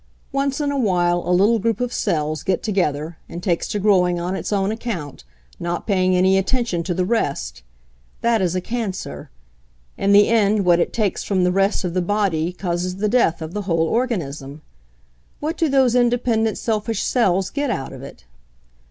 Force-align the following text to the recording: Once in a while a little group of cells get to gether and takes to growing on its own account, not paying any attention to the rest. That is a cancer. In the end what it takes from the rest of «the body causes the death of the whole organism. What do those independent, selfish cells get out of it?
Once 0.31 0.59
in 0.59 0.71
a 0.71 0.79
while 0.79 1.21
a 1.27 1.31
little 1.31 1.59
group 1.59 1.79
of 1.79 1.93
cells 1.93 2.41
get 2.41 2.63
to 2.63 2.71
gether 2.71 3.19
and 3.29 3.43
takes 3.43 3.67
to 3.67 3.77
growing 3.77 4.19
on 4.19 4.35
its 4.35 4.51
own 4.51 4.71
account, 4.71 5.23
not 5.59 5.85
paying 5.85 6.15
any 6.15 6.39
attention 6.39 6.81
to 6.81 6.95
the 6.95 7.05
rest. 7.05 7.61
That 8.21 8.41
is 8.41 8.55
a 8.55 8.61
cancer. 8.61 9.29
In 9.99 10.11
the 10.11 10.27
end 10.27 10.65
what 10.65 10.79
it 10.79 10.91
takes 10.91 11.23
from 11.23 11.43
the 11.43 11.51
rest 11.51 11.83
of 11.83 11.93
«the 11.93 12.01
body 12.01 12.51
causes 12.51 12.95
the 12.95 13.09
death 13.09 13.43
of 13.43 13.53
the 13.53 13.61
whole 13.69 13.87
organism. 13.87 14.63
What 15.39 15.55
do 15.55 15.69
those 15.69 15.93
independent, 15.93 16.57
selfish 16.57 17.03
cells 17.03 17.51
get 17.51 17.69
out 17.69 17.93
of 17.93 18.01
it? 18.01 18.25